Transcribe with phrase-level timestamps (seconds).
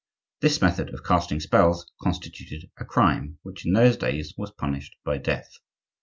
[0.39, 5.19] This method of casting spells constituted a crime, which, in those days, was punished by
[5.19, 5.53] death.